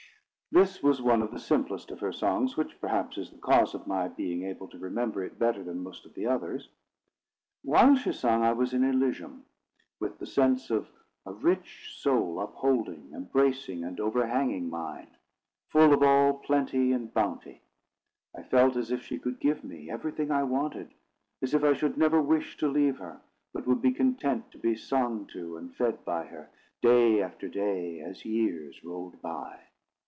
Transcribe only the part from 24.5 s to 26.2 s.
to be sung to and fed